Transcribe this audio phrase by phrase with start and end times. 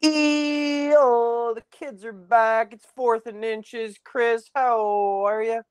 [0.00, 2.72] E oh, the kids are back.
[2.72, 3.96] It's fourth and inches.
[4.04, 5.62] Chris, how are you?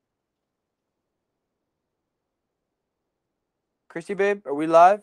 [3.90, 5.02] Christy, babe, are we live?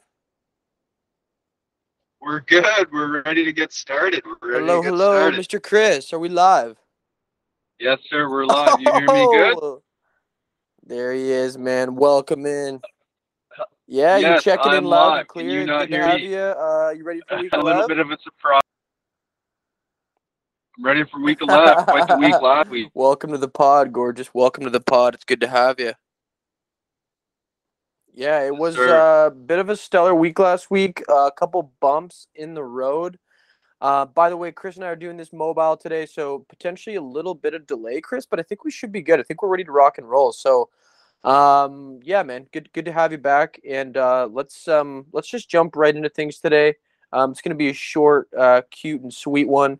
[2.20, 2.90] We're good.
[2.92, 4.22] We're ready to get started.
[4.24, 5.40] We're ready hello, to get hello, started.
[5.40, 5.62] Mr.
[5.62, 6.12] Chris.
[6.12, 6.76] Are we live?
[7.80, 8.28] Yes, sir.
[8.28, 8.78] We're live.
[8.80, 9.58] You hear me good?
[9.60, 9.82] Oh,
[10.86, 11.96] There he is, man.
[11.96, 12.80] Welcome in.
[13.86, 15.18] Yeah, you're checking in I'm loud live.
[15.20, 15.60] and Can clear.
[15.60, 16.28] you not Good to have me?
[16.28, 16.38] you.
[16.38, 17.88] Uh, you ready for week A little 11?
[17.88, 18.60] bit of a surprise.
[20.76, 21.84] I'm ready for week 11.
[21.84, 22.90] Quite the week last week.
[22.94, 24.34] Welcome to the pod, gorgeous.
[24.34, 25.14] Welcome to the pod.
[25.14, 25.92] It's good to have you.
[28.12, 31.04] Yeah, it was a bit of a stellar week last week.
[31.08, 33.20] a couple bumps in the road.
[33.80, 37.02] Uh, by the way, Chris and I are doing this mobile today, so potentially a
[37.02, 39.20] little bit of delay, Chris, but I think we should be good.
[39.20, 40.32] I think we're ready to rock and roll.
[40.32, 40.70] So,
[41.22, 45.48] um, yeah, man, good good to have you back, and uh, let's um, let's just
[45.48, 46.74] jump right into things today.
[47.12, 49.78] Um, it's gonna be a short, uh, cute, and sweet one.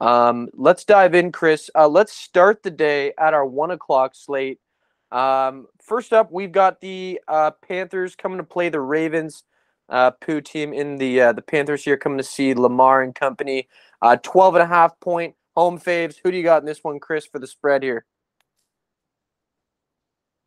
[0.00, 1.70] Um, let's dive in, Chris.
[1.74, 4.58] Uh, let's start the day at our one o'clock slate.
[5.12, 9.44] Um, first up, we've got the uh, Panthers coming to play the Ravens.
[9.88, 13.68] Uh, Pooh team in the uh, the Panthers here coming to see Lamar and company.
[14.00, 16.16] Uh, 12 and a half point home faves.
[16.22, 18.06] Who do you got in this one, Chris, for the spread here?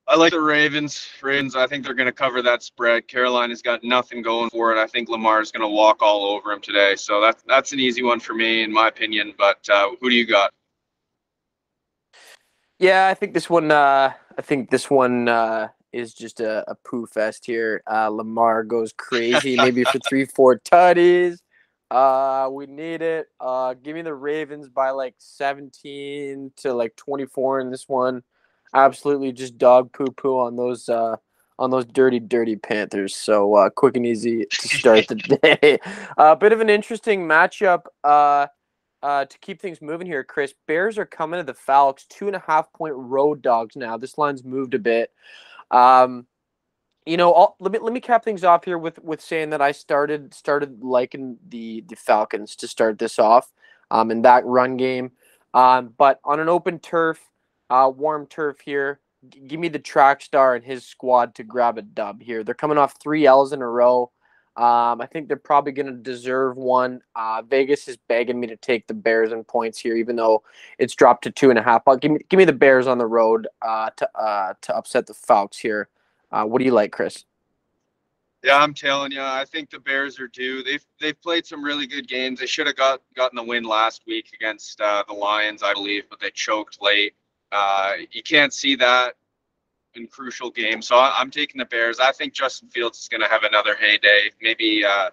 [0.10, 1.06] I like the Ravens.
[1.22, 3.10] Ravens, I think they're going to cover that spread.
[3.10, 4.80] Carolina's got nothing going for it.
[4.80, 6.96] I think Lamar's going to walk all over him today.
[6.96, 9.34] So that's that's an easy one for me, in my opinion.
[9.38, 10.54] But uh, who do you got?
[12.80, 13.70] Yeah, I think this one.
[13.70, 17.84] Uh, I think this one uh, is just a, a poo fest here.
[17.86, 21.40] Uh, Lamar goes crazy, maybe for three, four tutties.
[21.92, 23.28] Uh, we need it.
[23.42, 28.24] Uh, give me the Ravens by like seventeen to like twenty-four in this one.
[28.78, 30.88] Absolutely, just dog poo poo on those.
[30.88, 31.16] Uh,
[31.60, 33.16] on those dirty, dirty Panthers.
[33.16, 35.80] So uh, quick and easy to start the day.
[36.18, 37.86] A uh, bit of an interesting matchup.
[38.04, 38.46] Uh,
[39.02, 42.36] uh, to keep things moving here, Chris, Bears are coming to the Falcons, two and
[42.36, 43.98] a half point road dogs now.
[43.98, 45.12] This line's moved a bit.
[45.72, 46.28] Um,
[47.08, 49.62] you know, I'll, let me let me cap things off here with with saying that
[49.62, 53.52] I started started liking the the Falcons to start this off,
[53.90, 55.12] um, in that run game.
[55.54, 57.20] Um, but on an open turf,
[57.70, 61.78] uh, warm turf here, g- give me the track star and his squad to grab
[61.78, 62.44] a dub here.
[62.44, 64.12] They're coming off three L's in a row.
[64.58, 67.02] Um, I think they're probably going to deserve one.
[67.16, 70.42] Uh, Vegas is begging me to take the Bears in points here, even though
[70.80, 71.86] it's dropped to two and a half.
[71.86, 75.06] But give me give me the Bears on the road uh, to uh, to upset
[75.06, 75.90] the Falcons here.
[76.32, 77.24] Uh, what do you like, Chris?
[78.44, 80.64] Yeah, I'm telling you, I think the Bears are due.
[80.64, 82.40] They've they've played some really good games.
[82.40, 86.06] They should have got gotten the win last week against uh, the Lions, I believe,
[86.10, 87.14] but they choked late.
[87.52, 89.16] Uh, you can't see that
[89.96, 92.00] in crucial games, so I, I'm taking the Bears.
[92.00, 95.10] I think Justin Fields is going to have another heyday, maybe uh,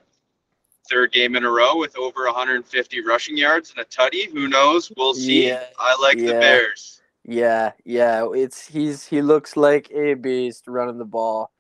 [0.91, 4.31] third game in a row with over 150 rushing yards and a tutty.
[4.33, 4.93] Who knows?
[4.97, 5.49] We'll see.
[5.49, 6.33] Yeah, I like the.
[6.33, 7.01] Bears.
[7.27, 11.54] Yeah, yeah, it's he's he looks like a beast running the ball.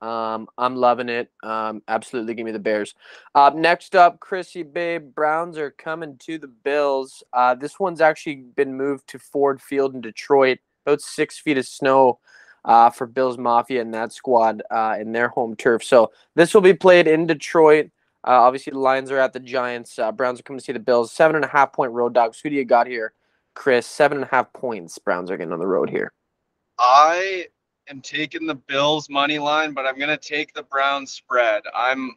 [0.00, 1.30] Um, I'm loving it.
[1.42, 2.94] Um, absolutely, give me the Bears.
[3.34, 7.22] Uh, next up, Chrissy Babe Browns are coming to the Bills.
[7.32, 10.58] Uh, this one's actually been moved to Ford Field in Detroit.
[10.86, 12.18] About six feet of snow
[12.64, 15.84] uh, for Bills Mafia and that squad uh, in their home turf.
[15.84, 17.90] So this will be played in Detroit.
[18.26, 19.98] Uh, obviously, the Lions are at the Giants.
[19.98, 21.12] Uh, Browns are coming to see the Bills.
[21.12, 22.40] Seven and a half point road dogs.
[22.40, 23.14] Who do you got here?
[23.54, 24.98] Chris, seven and a half points.
[24.98, 26.12] Browns are getting on the road here.
[26.78, 27.46] I
[27.90, 31.62] am taking the Bills money line, but I'm going to take the Browns spread.
[31.74, 32.14] I'm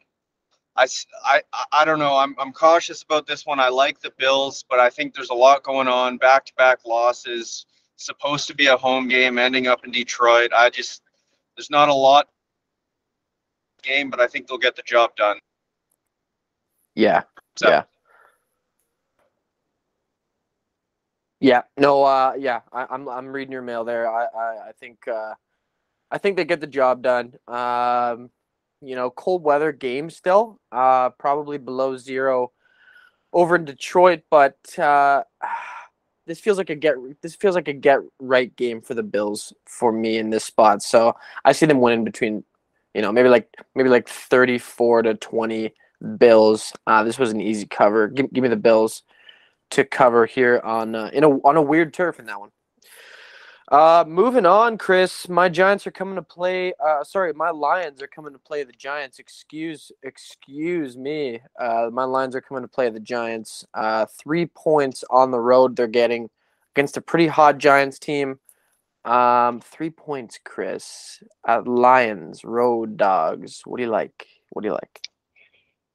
[0.76, 0.86] I,
[1.24, 1.42] I,
[1.72, 2.16] I don't know.
[2.16, 3.60] I'm, I'm cautious about this one.
[3.60, 6.16] I like the Bills, but I think there's a lot going on.
[6.16, 7.66] Back to back losses.
[7.96, 10.50] Supposed to be a home game, ending up in Detroit.
[10.52, 11.02] I just,
[11.56, 12.28] there's not a lot
[13.82, 15.38] game, but I think they'll get the job done.
[16.96, 17.22] Yeah,
[17.56, 17.82] So, yeah,
[21.40, 21.62] yeah.
[21.78, 22.60] No, uh, yeah.
[22.72, 24.10] I, I'm I'm reading your mail there.
[24.10, 25.34] I I, I think uh,
[26.14, 27.34] I think they get the job done.
[27.48, 28.30] Um,
[28.80, 30.60] you know, cold weather game still.
[30.70, 32.52] Uh, probably below zero
[33.32, 35.24] over in Detroit, but uh,
[36.26, 39.52] this feels like a get this feels like a get right game for the Bills
[39.66, 40.84] for me in this spot.
[40.84, 42.44] So I see them winning between,
[42.94, 45.74] you know, maybe like maybe like thirty four to twenty
[46.18, 46.72] Bills.
[46.86, 48.06] Uh, this was an easy cover.
[48.06, 49.02] Give, give me the Bills
[49.70, 52.50] to cover here on uh, in a on a weird turf in that one.
[53.72, 55.28] Uh, moving on, Chris.
[55.28, 56.74] My Giants are coming to play.
[56.84, 59.18] Uh, sorry, my Lions are coming to play the Giants.
[59.18, 61.40] Excuse, excuse me.
[61.58, 63.64] Uh, my Lions are coming to play the Giants.
[63.72, 65.76] Uh, three points on the road.
[65.76, 66.28] They're getting
[66.76, 68.38] against a pretty hot Giants team.
[69.06, 71.22] Um, three points, Chris.
[71.46, 73.62] At Lions, road dogs.
[73.64, 74.26] What do you like?
[74.50, 75.08] What do you like?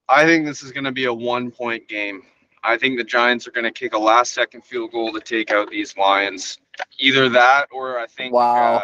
[0.07, 2.24] I think this is going to be a one point game.
[2.63, 5.51] I think the Giants are going to kick a last second field goal to take
[5.51, 6.57] out these Lions.
[7.00, 8.78] Either that or I think Wow.
[8.78, 8.81] uh,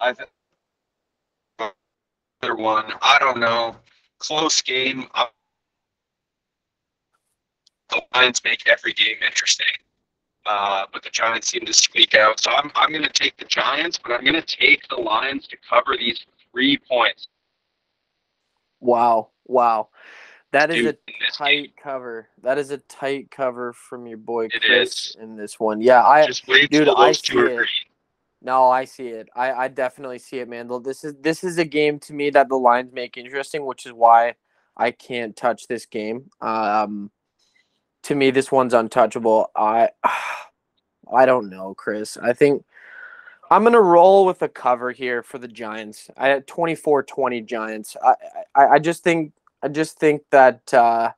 [0.00, 0.30] I think
[2.42, 2.92] other one.
[3.02, 3.76] I don't know.
[4.18, 5.08] Close game.
[5.14, 5.26] Uh,
[7.90, 9.66] The Lions make every game interesting.
[10.44, 12.40] Uh, but the Giants seem to squeak out.
[12.40, 15.46] So I'm I'm going to take the Giants, but I'm going to take the Lions
[15.48, 17.28] to cover these three points.
[18.80, 19.30] Wow.
[19.46, 19.88] Wow.
[20.52, 21.72] That is Dude, a tight game.
[21.82, 22.28] cover.
[22.42, 25.16] That is a tight cover from your boy It Chris is.
[25.20, 25.80] in this one.
[25.80, 27.56] Yeah, I Just wait dude, I see it.
[27.56, 27.66] green.
[28.42, 29.28] no, I see it.
[29.34, 30.70] I, I definitely see it, man.
[30.82, 33.92] This is this is a game to me that the lines make interesting, which is
[33.92, 34.34] why
[34.76, 36.30] I can't touch this game.
[36.40, 37.10] Um,
[38.04, 39.50] to me, this one's untouchable.
[39.56, 39.90] I
[41.12, 42.16] I don't know, Chris.
[42.16, 42.64] I think
[43.50, 46.08] I'm gonna roll with a cover here for the Giants.
[46.16, 47.96] I had 24-20 Giants.
[48.02, 48.14] I,
[48.54, 49.32] I I just think
[49.62, 51.12] I just think that uh,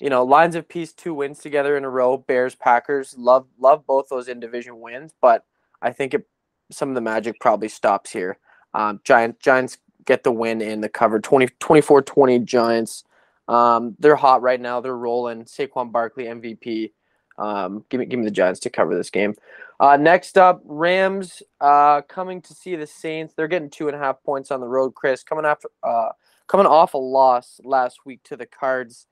[0.00, 2.16] you know lines of peace two wins together in a row.
[2.16, 5.44] Bears Packers love love both those in division wins, but
[5.82, 6.26] I think it
[6.70, 8.38] some of the magic probably stops here.
[8.74, 13.04] Um, Giant Giants get the win in the cover 20, 24-20 Giants.
[13.48, 14.80] Um, they're hot right now.
[14.80, 15.44] They're rolling.
[15.44, 16.92] Saquon Barkley MVP.
[17.38, 19.34] Um, give me give me the Giants to cover this game.
[19.78, 23.34] Uh, next up, Rams uh, coming to see the Saints.
[23.34, 24.94] They're getting two and a half points on the road.
[24.94, 26.10] Chris coming after uh,
[26.48, 29.06] coming off a loss last week to the Cards.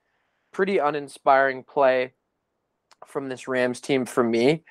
[0.51, 2.13] Pretty uninspiring play
[3.05, 4.63] from this Rams team for me.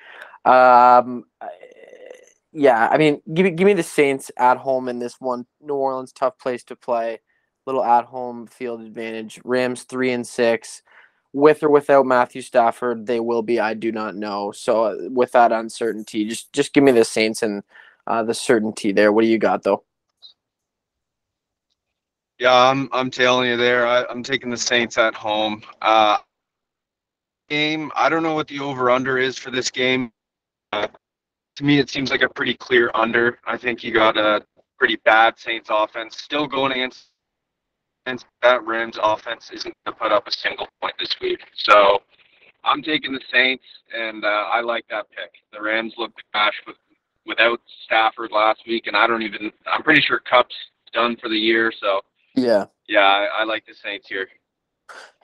[0.45, 1.25] Um,
[2.51, 5.45] yeah, I mean, give me give me the Saints at home in this one.
[5.61, 7.21] New Orleans tough place to play.
[7.65, 9.39] Little at home field advantage.
[9.43, 10.81] Rams three and six
[11.33, 13.59] with or without Matthew Stafford, they will be.
[13.59, 14.53] I do not know.
[14.53, 17.63] So uh, with that uncertainty, just just give me the Saints and
[18.07, 19.13] uh, the certainty there.
[19.13, 19.84] What do you got though?
[22.39, 23.87] Yeah, I'm I'm telling you there.
[23.87, 25.63] I, I'm taking the Saints at home.
[25.81, 26.17] Uh,
[27.49, 27.91] game.
[27.95, 30.11] I don't know what the over under is for this game.
[30.73, 30.87] Uh,
[31.55, 33.39] to me, it seems like a pretty clear under.
[33.47, 34.43] I think you got a
[34.77, 37.05] pretty bad Saints offense still going against.
[38.05, 41.39] against that Rams offense isn't going to put up a single point this week.
[41.55, 41.99] So
[42.65, 43.63] I'm taking the Saints,
[43.97, 45.31] and uh, I like that pick.
[45.53, 46.75] The Rams looked trash with
[47.25, 49.51] without Stafford last week, and I don't even.
[49.71, 50.55] I'm pretty sure Kupp's
[50.93, 51.71] done for the year.
[51.79, 52.01] So
[52.35, 54.27] Yeah, yeah, I, I like the Saints here.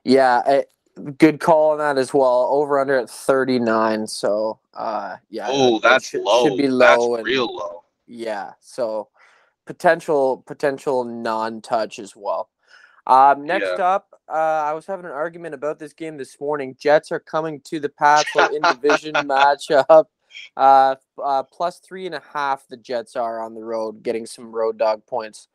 [0.04, 0.66] yeah, I,
[1.18, 2.48] good call on that as well.
[2.52, 4.08] Over under at thirty nine.
[4.08, 5.48] So uh, yeah.
[5.50, 6.48] Oh, that- that that's should, low.
[6.48, 7.12] Should be low.
[7.12, 7.84] That's and, real low.
[8.08, 8.52] Yeah.
[8.60, 9.10] So
[9.66, 12.50] potential potential non touch as well.
[13.08, 14.34] Um, next up, uh,
[14.66, 16.76] I was having an argument about this game this morning.
[16.80, 20.06] Jets are coming to the Pats so in division matchup.
[20.56, 22.68] Uh, uh, plus three and a half.
[22.68, 25.48] The Jets are on the road, getting some road dog points.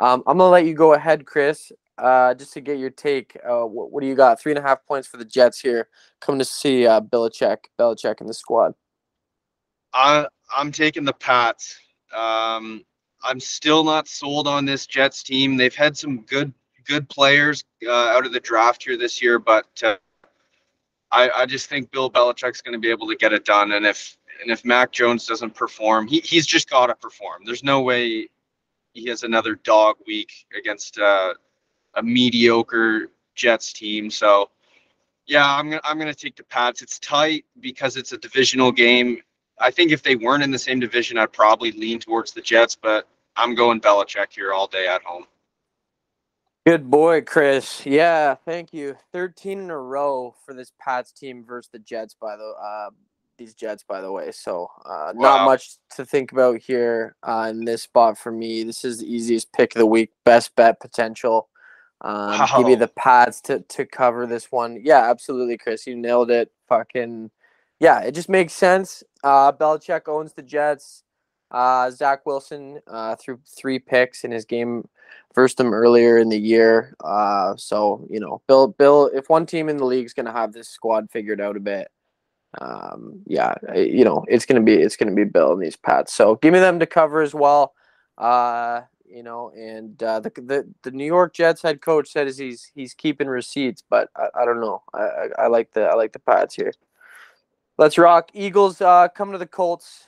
[0.00, 1.70] Um, I'm gonna let you go ahead, Chris.
[1.98, 3.36] Uh, just to get your take.
[3.46, 4.40] Uh, what, what do you got?
[4.40, 5.88] Three and a half points for the Jets here.
[6.20, 8.72] Coming to see uh, Belichick, Belichick in the squad.
[9.92, 10.26] I
[10.56, 11.76] I'm taking the Pats.
[12.16, 12.82] Um,
[13.22, 15.58] I'm still not sold on this Jets team.
[15.58, 16.54] They've had some good
[16.86, 19.96] good players uh, out of the draft here this year, but uh,
[21.12, 23.72] I I just think Bill Belichick's going to be able to get it done.
[23.72, 27.42] And if and if Mac Jones doesn't perform, he he's just got to perform.
[27.44, 28.30] There's no way
[28.92, 31.34] he has another dog week against uh,
[31.94, 34.10] a mediocre Jets team.
[34.10, 34.50] So.
[35.26, 36.82] Yeah, I'm gonna I'm gonna take the Pats.
[36.82, 39.18] It's tight because it's a divisional game.
[39.60, 42.74] I think if they weren't in the same division, I'd probably lean towards the Jets,
[42.74, 45.26] but I'm going Belichick here all day at home.
[46.66, 47.86] Good boy, Chris.
[47.86, 48.96] Yeah, thank you.
[49.12, 52.16] Thirteen in a row for this Pats team versus the Jets.
[52.20, 52.90] By the uh,
[53.40, 54.30] these Jets, by the way.
[54.30, 58.62] So uh, not much to think about here uh, in this spot for me.
[58.62, 60.10] This is the easiest pick of the week.
[60.24, 61.48] Best bet potential.
[62.02, 62.78] Um, Give me Wow.
[62.80, 64.78] the Pats to to cover this one.
[64.82, 65.86] Yeah, absolutely, Chris.
[65.86, 66.50] You nailed it.
[66.68, 67.30] Fucking
[67.80, 69.02] yeah, it just makes sense.
[69.24, 71.02] Uh, Belichick owns the Jets.
[71.50, 74.86] Uh, Zach Wilson uh, threw three picks in his game
[75.34, 76.94] versus them earlier in the year.
[77.02, 80.32] Uh, so you know, Bill, Bill, if one team in the league is going to
[80.32, 81.88] have this squad figured out a bit,
[82.58, 86.12] um, yeah, you know, it's gonna be it's gonna be Bill and these Pats.
[86.12, 87.74] So give me them to cover as well.
[88.18, 92.38] Uh, you know, and uh, the, the the New York Jets head coach said is
[92.38, 94.82] he's he's keeping receipts, but I, I don't know.
[94.92, 96.72] I, I I like the I like the Pats here.
[97.78, 98.30] Let's rock.
[98.34, 100.06] Eagles uh, come to the Colts.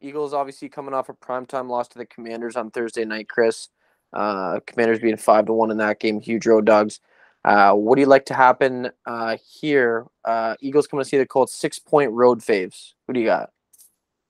[0.00, 3.68] Eagles obviously coming off a primetime loss to the Commanders on Thursday night, Chris.
[4.12, 7.00] Uh, Commanders being five to one in that game, huge road dogs.
[7.44, 10.06] Uh, what do you like to happen uh, here?
[10.24, 12.92] Uh, Eagles coming to see the Colts, six point road faves.
[13.06, 13.50] Who do you got?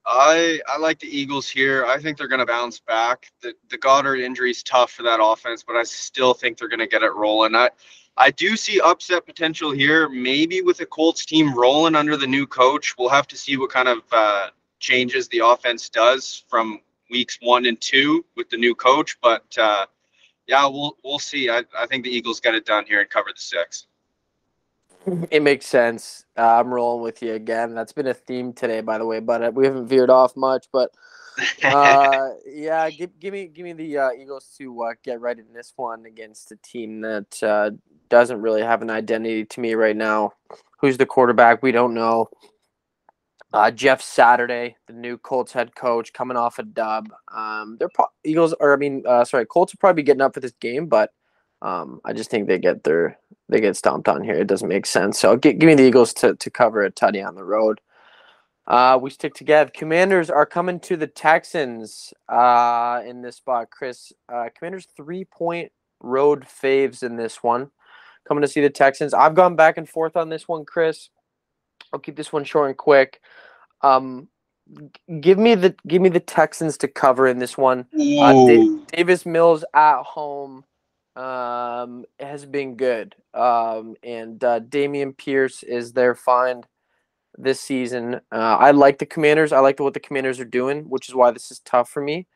[0.07, 1.85] I I like the Eagles here.
[1.85, 3.31] I think they're going to bounce back.
[3.43, 6.81] The the Goedert injury is tough for that offense, but I still think they're going
[6.81, 7.55] to get it rolling.
[7.55, 7.71] I
[8.17, 12.47] I do see upset potential here, maybe with the Colts team rolling under the new
[12.47, 12.95] coach.
[12.99, 14.49] We'll have to see what kind of uh,
[14.79, 19.17] changes the offense does from weeks one and two with the new coach.
[19.21, 19.87] But uh,
[20.51, 21.49] yeah, we'll we'll see.
[21.49, 23.87] I, I think the Eagles get it done here and cover the six.
[25.31, 26.25] It makes sense.
[26.37, 27.73] Uh, I'm rolling with you again.
[27.73, 30.67] That's been a theme today, by the way, but uh, we haven't veered off much.
[30.73, 30.91] But
[31.63, 35.53] uh, yeah, give, give me give me the uh, Eagles to uh, get right in
[35.55, 37.71] this one against a team that uh,
[38.09, 40.33] doesn't really have an identity to me right now.
[40.81, 41.63] Who's the quarterback?
[41.63, 42.29] We don't know.
[43.53, 47.09] Uh, Jeff Saturday, the new Colts head coach, coming off a dub.
[47.35, 50.35] Um, they're pro- Eagles, or I mean, uh, sorry, Colts will probably be getting up
[50.35, 51.11] for this game, but
[51.63, 54.35] um, I just think they get their they get stomped on here.
[54.35, 55.19] It doesn't make sense.
[55.19, 57.81] So give, give me the Eagles to to cover a tutty on the road.
[58.69, 59.71] Uh, we stick together.
[59.75, 63.69] Commanders are coming to the Texans uh, in this spot.
[63.71, 67.73] Chris, uh, Commanders three point road faves in this one.
[68.29, 69.13] Coming to see the Texans.
[69.13, 71.09] I've gone back and forth on this one, Chris.
[71.93, 73.21] I'll keep this one short and quick.
[73.83, 74.29] Um,
[75.21, 77.87] give me the give me the Texans to cover in this one.
[78.19, 80.65] Uh, Da- Davis Mills at home
[81.17, 86.67] um, has been good, um, and uh, Dameon Pierce is their find
[87.39, 88.17] this season.
[88.33, 89.53] Uh, I like the Commanders.
[89.53, 92.27] I like what the Commanders are doing, which is why this is tough for me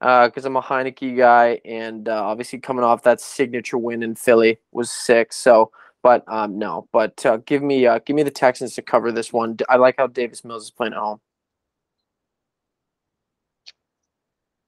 [0.00, 4.58] because I'm a Heineke guy, and uh, obviously coming off that signature win in Philly
[4.70, 5.32] was sick.
[5.32, 5.70] So,
[6.04, 9.32] but um, no, but uh, give me uh, give me the Texans to cover this
[9.32, 9.56] one.
[9.68, 11.20] I like how Davis Mills is playing at home.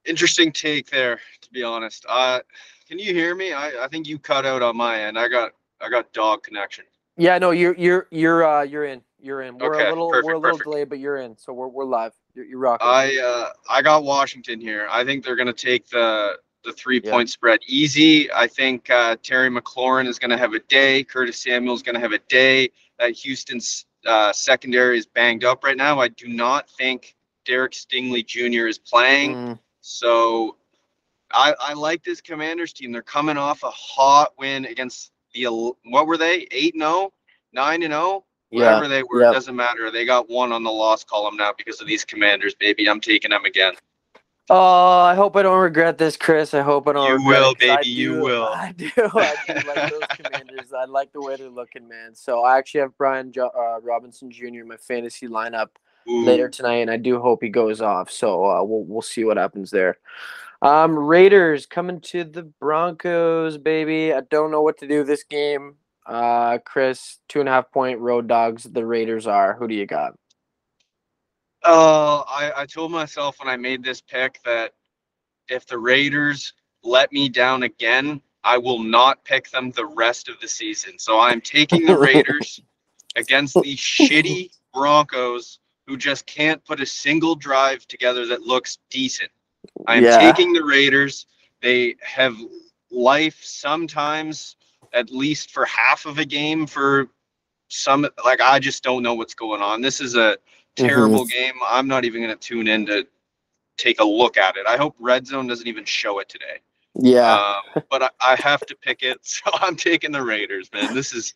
[0.06, 2.06] Interesting take there, to be honest.
[2.08, 2.40] Uh,
[2.88, 3.52] can you hear me?
[3.52, 5.18] I, I think you cut out on my end.
[5.18, 6.86] I got I got dog connection.
[7.18, 9.02] Yeah, no, you're you're you're uh, you're in.
[9.20, 9.58] You're in.
[9.58, 10.64] We're Okay, a little perfect, we're a little perfect.
[10.64, 11.36] delayed, but you're in.
[11.36, 12.12] So we're we're live.
[12.34, 12.88] You're, you're rocking.
[12.88, 14.88] I uh, I got Washington here.
[14.90, 17.12] I think they're gonna take the the three Yeah.
[17.12, 18.30] point spread easy.
[18.32, 21.04] I think uh, Terry McLaurin is gonna have a day.
[21.04, 22.70] Curtis Samuel is gonna have a day.
[22.98, 25.98] That Houston's uh, secondary is banged up right now.
[26.00, 28.66] I do not think Derek Stingley Jr.
[28.66, 29.34] is playing.
[29.34, 30.56] Mm, So
[31.32, 32.92] I, I like this Commanders team.
[32.92, 35.44] They're coming off a hot win against the
[35.84, 36.46] what were they?
[36.50, 37.12] 8 0,
[37.52, 38.58] 9 and 0, yeah.
[38.58, 39.22] whatever they were.
[39.22, 39.30] Yep.
[39.30, 39.90] It doesn't matter.
[39.90, 42.88] They got one on the loss column now because of these Commanders, baby.
[42.88, 43.74] I'm taking them again.
[44.48, 46.54] Oh, I hope I don't regret this, Chris.
[46.54, 47.08] I hope I don't.
[47.08, 48.44] You regret will, it, 'cause I baby, you will.
[48.44, 48.90] I do.
[48.96, 50.72] I do like those commanders.
[50.72, 52.14] I like the way they're looking, man.
[52.14, 54.44] So I actually have Brian jo- uh, Robinson Jr.
[54.60, 55.68] in my fantasy lineup
[56.08, 56.24] Ooh.
[56.24, 58.08] later tonight, and I do hope he goes off.
[58.10, 59.98] So uh, we'll we'll see what happens there.
[60.62, 64.12] Um, Raiders coming to the Broncos, baby.
[64.14, 65.74] I don't know what to do this game.
[66.06, 68.62] Uh, Chris, two and a half point road dogs.
[68.62, 69.54] The Raiders are.
[69.54, 70.14] Who do you got?
[71.66, 74.72] Uh, I, I told myself when I made this pick that
[75.48, 76.52] if the Raiders
[76.84, 80.98] let me down again, I will not pick them the rest of the season.
[80.98, 82.60] So I'm taking the Raiders
[83.16, 89.30] against the shitty Broncos who just can't put a single drive together that looks decent.
[89.86, 90.18] I'm Yeah.
[90.18, 91.26] taking the Raiders.
[91.62, 92.36] They have
[92.90, 94.56] life sometimes,
[94.92, 97.08] at least for half of a game, for
[97.68, 98.06] some.
[98.24, 99.80] Like, I just don't know what's going on.
[99.80, 100.36] This is a
[100.76, 101.54] terrible game.
[101.66, 103.06] I'm not even going to tune in to
[103.76, 104.66] take a look at it.
[104.66, 106.60] I hope Red Zone doesn't even show it today.
[106.94, 107.34] Yeah.
[107.34, 110.94] Um, but I, I have to pick it, so I'm taking the Raiders, man.
[110.94, 111.34] This is,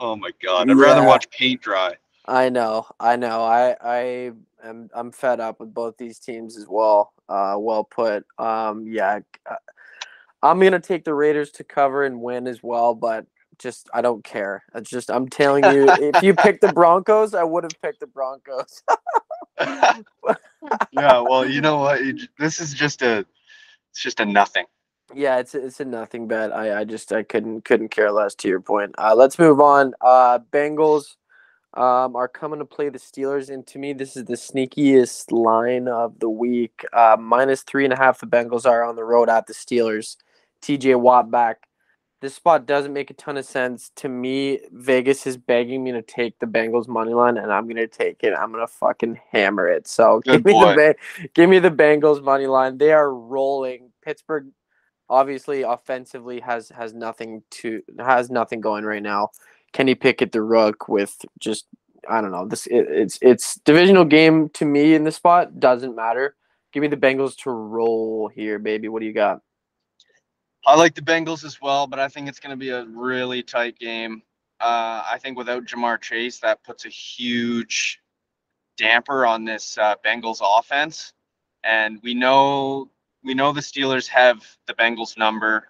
[0.00, 1.94] oh my god, I'd rather watch paint dry.
[2.26, 3.42] I know, I know.
[3.42, 4.32] I I
[4.64, 7.12] am I'm fed up with both these teams as well.
[7.28, 8.24] Uh, well put.
[8.38, 9.20] Um, yeah,
[10.42, 13.26] I'm gonna take the Raiders to cover and win as well, but
[13.58, 14.64] just I don't care.
[14.74, 18.06] It's just I'm telling you, if you pick the Broncos, I would have picked the
[18.06, 18.82] Broncos.
[19.60, 20.02] yeah,
[20.92, 22.00] well, you know what?
[22.38, 23.26] This is just a,
[23.90, 24.66] it's just a nothing.
[25.14, 26.52] yeah, it's it's a nothing bet.
[26.52, 28.34] I I just I couldn't couldn't care less.
[28.36, 28.94] To your point.
[28.98, 29.94] Uh, let's move on.
[30.00, 31.16] Uh, Bengals.
[31.74, 33.48] um, are coming to play the Steelers.
[33.52, 36.84] And to me, this is the sneakiest line of the week.
[36.92, 40.16] Uh, minus three and a half, the Bengals are on the road at the Steelers.
[40.62, 41.58] TJ Watt back.
[42.24, 44.58] This spot doesn't make a ton of sense to me.
[44.72, 48.32] Vegas is begging me to take the Bengals money line, and I'm gonna take it.
[48.32, 49.86] I'm gonna fucking hammer it.
[49.86, 50.70] So Good give me boy.
[50.70, 52.78] the Ba- give me the Bengals money line.
[52.78, 53.92] They are rolling.
[54.02, 54.46] Pittsburgh,
[55.10, 59.28] obviously, offensively has has nothing to has nothing going right now.
[59.74, 61.66] Kenny Pickett, the rook, with just
[62.08, 62.48] I don't know.
[62.48, 66.36] This it, it's it's divisional game to me in this spot doesn't matter.
[66.72, 68.88] Give me the Bengals to roll here, baby.
[68.88, 69.42] What do you got?
[70.66, 73.42] I like the Bengals as well, but I think it's going to be a really
[73.42, 74.22] tight game.
[74.60, 78.00] Uh, I think without Ja'Marr Chase, that puts a huge
[78.76, 81.12] damper on this uh, Bengals offense.
[81.64, 82.90] And we know
[83.22, 85.68] we know the Steelers have the Bengals number.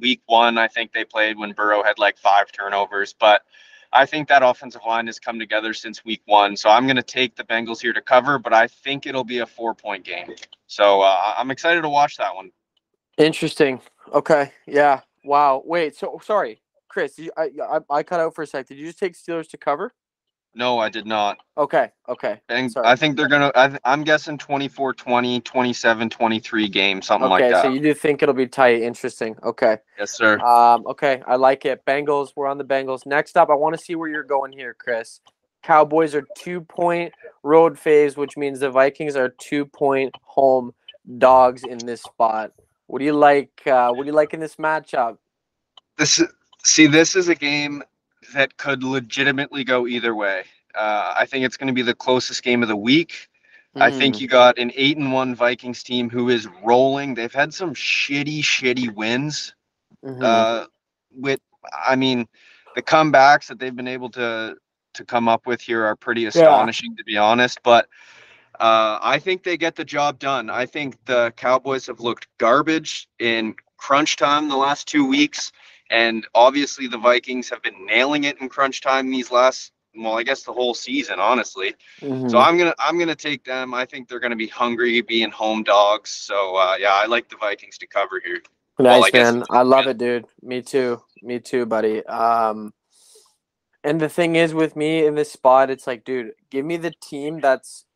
[0.00, 3.42] week one, I think they played when Burrow had like five turnovers, but
[3.92, 6.56] I think that offensive line has come together since week one.
[6.56, 9.38] So I'm going to take the Bengals here to cover, but I think it'll be
[9.38, 10.34] a four point game.
[10.66, 12.50] So uh, I'm excited to watch that one.
[13.16, 13.80] Interesting.
[14.12, 14.52] Okay.
[14.66, 15.00] Yeah.
[15.24, 15.62] Wow.
[15.64, 15.96] Wait.
[15.96, 17.18] So sorry, Chris.
[17.18, 18.66] You, I, I I cut out for a sec.
[18.66, 19.92] Did you just take Steelers to cover?
[20.56, 21.36] No, I did not.
[21.58, 21.90] Okay.
[22.08, 22.40] Okay.
[22.48, 22.86] And Sorry.
[22.86, 27.30] I think they're going to, I'm guessing 24 20, 27 23 game, something Okay.
[27.30, 27.58] like that.
[27.58, 27.68] Okay.
[27.68, 28.80] So you do think it'll be tight.
[28.80, 29.36] Interesting.
[29.42, 29.76] Okay.
[29.98, 30.38] yes, sir.
[30.40, 30.86] Um.
[30.86, 31.22] Okay.
[31.26, 31.84] I like it.
[31.84, 32.30] Bengals.
[32.34, 33.04] We're on the Bengals.
[33.04, 35.20] Next up, I want to see where you're going here, Chris.
[35.62, 40.72] Cowboys are two point road phase, which means the Vikings are two point home
[41.18, 42.52] dogs in this spot.
[42.88, 43.62] What do you like?
[43.66, 45.18] Uh, what do you like in this matchup?
[45.98, 46.22] this
[46.64, 47.82] see this is a game
[48.34, 50.44] that could legitimately go either way
[50.76, 53.28] uh, i think it's going to be the closest game of the week
[53.80, 54.20] i think Hmm.
[54.20, 58.40] you got an eight and one vikings team who is rolling they've had some shitty
[58.40, 59.54] shitty wins
[60.04, 60.22] Mhm.
[60.26, 60.66] uh,
[61.12, 61.40] with
[61.86, 62.26] i mean
[62.76, 64.56] the comebacks that they've been able to
[64.94, 67.88] to come up with here are pretty astonishing to be honest but
[68.60, 70.50] uh, I think they get the job done.
[70.50, 75.52] I think the Cowboys have looked garbage in crunch time the last two weeks,
[75.90, 80.24] and obviously the Vikings have been nailing it in crunch time these last, well, I
[80.24, 81.74] guess the whole season, honestly.
[82.02, 82.30] Mhm.
[82.30, 83.74] So I'm gonna I'm gonna take them.
[83.74, 86.10] I think they're gonna be hungry, being home dogs.
[86.10, 88.42] So uh, yeah, I like the Vikings to cover here.
[88.78, 89.44] well, Nice I man.
[89.50, 89.88] I love good.
[89.88, 90.26] it, dude.
[90.42, 91.02] Me too.
[91.22, 92.04] Me too, buddy.
[92.06, 92.74] Um
[93.84, 96.90] and the thing is with me in this spot, it's like, dude, give me the
[97.02, 97.86] team that's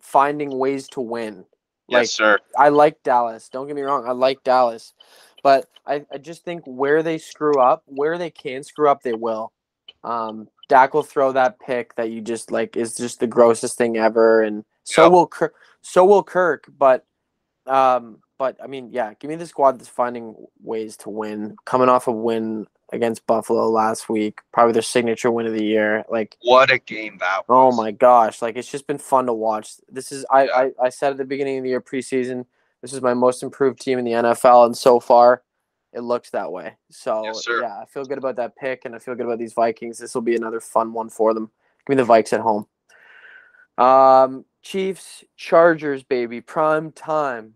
[0.00, 1.44] finding ways to win.
[1.88, 2.38] Like Yes, sir.
[2.56, 3.48] I like Dallas.
[3.48, 4.06] Don't get me wrong.
[4.06, 4.94] I like Dallas.
[5.42, 9.14] But I, I just think where they screw up, where they can screw up, they
[9.14, 9.52] will.
[10.04, 13.96] Um, Dak will throw that pick that you just like is just the grossest thing
[13.96, 15.12] ever, and so Yep.
[15.12, 15.54] will Kirk.
[15.82, 16.64] So will Kirk.
[16.78, 17.04] But,
[17.66, 21.56] um, but I mean, yeah, give me the squad that's finding ways to win.
[21.64, 26.04] Coming off a win against Buffalo last week, probably their signature win of the year.
[26.10, 28.42] Like What a game that Oh my gosh!
[28.42, 29.74] Like it's just been fun to watch.
[29.90, 30.48] This is I.
[30.48, 32.46] I I said at the beginning of the year preseason.
[32.82, 35.42] This is my most improved team in the NFL, and so far,
[35.92, 36.76] it looks that way.
[36.90, 39.52] So Yes, yeah, I feel good about that pick, and I feel good about these
[39.52, 39.98] Vikings.
[39.98, 41.50] This will be another fun one for them.
[41.86, 42.66] Give me the Vikes at home.
[43.76, 47.54] Um, Chiefs Chargers baby prime time.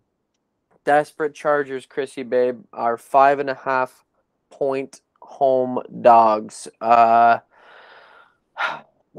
[0.83, 4.05] Desperate Chargers, Chrissy babe, are five and a half
[4.51, 6.67] point home dogs.
[6.81, 7.39] Uh.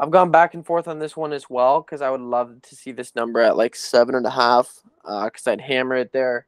[0.00, 2.76] I've gone back and forth on this one as well because I would love to
[2.76, 6.46] see this number at like seven and a half because I'd hammer it there.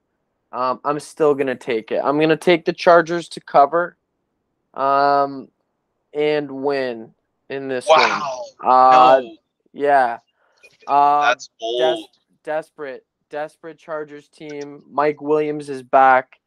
[0.52, 2.00] Um, I'm still gonna take it.
[2.04, 3.96] I'm gonna take the Chargers to cover,
[4.74, 5.48] um,
[6.14, 7.14] and win
[7.50, 8.44] in this Wow.
[8.60, 8.70] one.
[8.70, 9.36] Uh, no,
[9.72, 10.18] yeah.
[10.86, 12.06] Uh, that's bold.
[12.44, 14.82] desperate, desperate Chargers team.
[14.90, 16.40] Mike Williams is back.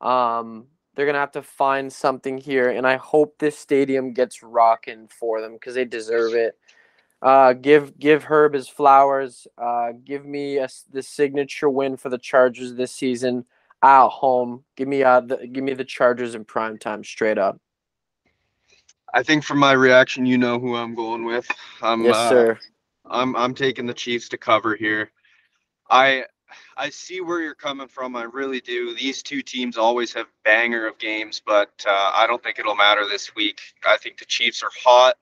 [0.00, 0.66] Um,
[0.96, 5.40] they're gonna have to find something here, and I hope this stadium gets rocking for
[5.40, 6.58] them because they deserve it.
[7.22, 9.46] Uh, give give Herb his flowers.
[9.58, 13.44] Uh, give me a the signature win for the Chargers this season
[13.82, 14.64] at home.
[14.76, 17.60] Give me uh the, give me the Chargers in prime time, straight up.
[19.12, 21.48] I think from my reaction, you know who I'm going with.
[21.80, 22.58] I'm, yes, uh, sir.
[23.06, 25.10] I'm I'm taking the Chiefs to cover here.
[25.90, 26.24] I
[26.76, 28.16] I see where you're coming from.
[28.16, 28.94] I really do.
[28.94, 33.06] These two teams always have banger of games, but uh, I don't think it'll matter
[33.08, 33.60] this week.
[33.86, 35.16] I think the Chiefs are hot.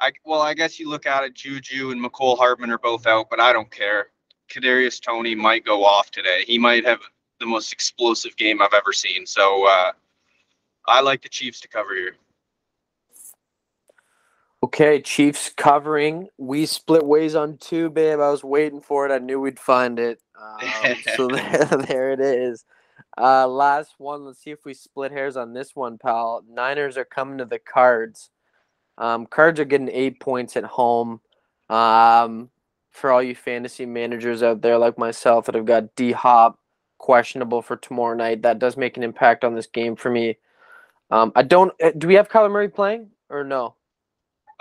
[0.00, 1.34] I well, I guess you look at it.
[1.34, 4.08] Juju and Mecole Hardman are both out, but I don't care.
[4.50, 6.44] Kadarius Toney might go off today.
[6.46, 7.00] He might have
[7.40, 9.26] the most explosive game I've ever seen.
[9.26, 9.92] So uh,
[10.86, 12.16] I like the Chiefs to cover here.
[14.64, 16.28] Okay, Chiefs covering.
[16.38, 18.20] We split ways on two, babe.
[18.20, 19.12] I was waiting for it.
[19.12, 20.20] I knew we'd find it.
[20.40, 22.64] Um, so there, there it is.
[23.18, 24.24] Uh, last one.
[24.24, 26.44] Let's see if we split hairs on this one, pal.
[26.48, 28.30] Niners are coming to the Cards.
[28.98, 31.20] Um, Cards are getting eight points at home.
[31.68, 32.50] Um,
[32.92, 36.58] for all you fantasy managers out there like myself that have got D Hop
[36.98, 40.36] questionable for tomorrow night, that does make an impact on this game for me.
[41.10, 41.72] Um, I don't.
[41.82, 43.74] uh, Do we have Kyler Murray playing or no?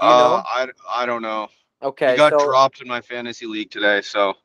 [0.02, 0.44] Uh.
[0.46, 1.48] I I don't know.
[1.84, 4.36] Okay, he got so, dropped in my fantasy league today, so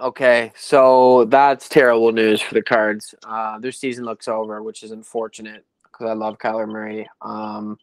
[0.00, 3.14] Okay, so that's terrible news for the Cards.
[3.24, 7.08] Uh, their season looks over, which is unfortunate because I love Kyler Murray.
[7.20, 7.78] Um,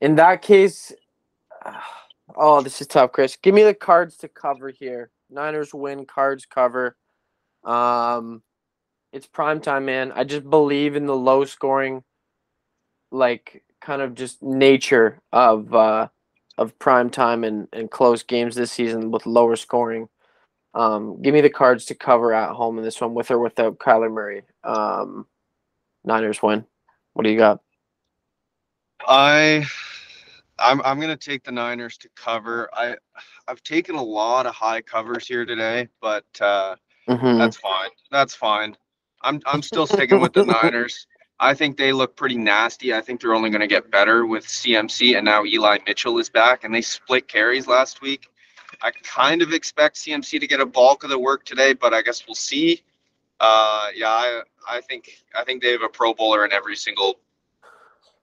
[0.00, 0.92] in that case,
[2.36, 3.36] oh, this is tough, Chris.
[3.40, 5.10] Give me the Cards to cover here.
[5.30, 6.96] Niners win, Cards cover.
[7.64, 8.42] Um,
[9.12, 10.12] it's prime time, man.
[10.12, 12.02] I just believe in the low scoring,
[13.10, 16.08] like kind of just nature of uh,
[16.58, 20.08] of prime time and, and close games this season with lower scoring.
[20.74, 23.78] Um, give me the cards to cover at home in this one with or without
[23.78, 24.42] Kyler Murray.
[24.64, 25.26] Um,
[26.04, 26.64] Niners win.
[27.14, 27.60] What do you got?
[29.08, 29.66] I
[30.58, 32.70] I'm I'm gonna take the Niners to cover.
[32.74, 32.96] I
[33.48, 36.76] I've taken a lot of high covers here today, but uh,
[37.08, 37.38] Mhm.
[37.38, 37.90] that's fine.
[38.10, 38.76] That's fine.
[39.22, 41.06] I'm I'm still sticking with the Niners.
[41.42, 42.94] I think they look pretty nasty.
[42.94, 46.30] I think they're only going to get better with CMC and now Eli Mitchell is
[46.30, 48.28] back and they split carries last week.
[48.80, 52.00] I kind of expect CMC to get a bulk of the work today, but I
[52.02, 52.82] guess we'll see.
[53.40, 57.16] Uh, yeah, I I think I think they have a Pro Bowler in every single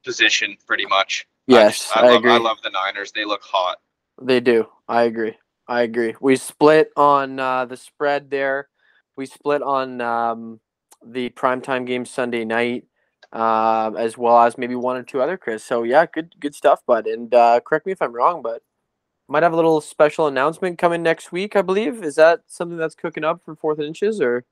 [0.05, 1.27] position, pretty much.
[1.49, 2.31] I Yes, just- I, I, love, agree.
[2.31, 3.11] I love the Niners.
[3.11, 3.79] They look hot.
[4.21, 4.67] They do.
[4.87, 5.37] I agree.
[5.67, 6.15] I agree.
[6.21, 8.69] We split on uh, the spread there.
[9.17, 10.61] We split on um,
[11.05, 12.85] the primetime game Sunday night,
[13.31, 15.63] um, as well as maybe one or two other, Chris.
[15.63, 17.07] So yeah, good good stuff, bud.
[17.07, 18.61] And uh, correct me if I'm wrong, but
[19.27, 21.55] might have a little special announcement coming next week.
[21.55, 24.45] I believe is that something that's cooking up for fourth and inches, or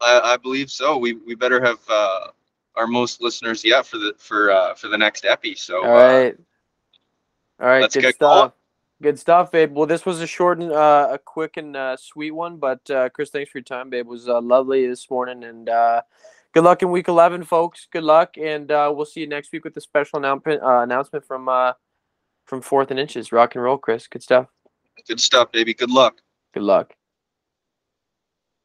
[0.00, 0.96] I, I believe so.
[0.96, 2.28] We we better have uh,
[2.76, 5.54] our most listeners yet for the for uh, for the next epi.
[5.54, 6.36] So all uh, right,
[7.60, 8.38] all right, good get going.
[8.38, 8.52] stuff.
[9.02, 9.74] Good stuff, babe.
[9.74, 13.08] Well, this was a short and uh, a quick and uh, sweet one, but uh,
[13.08, 14.06] Chris, thanks for your time, babe.
[14.06, 16.02] It was uh, lovely this morning, and uh,
[16.52, 17.86] good luck in week eleven, folks.
[17.90, 21.24] Good luck, and uh, we'll see you next week with a special announcement uh, announcement
[21.24, 21.72] from uh,
[22.46, 23.32] from Fourth and Inches.
[23.32, 24.06] Rock and roll, Chris.
[24.06, 24.46] Good stuff.
[25.06, 25.74] good stuff, baby.
[25.74, 26.20] Good luck.
[26.54, 26.94] Good luck.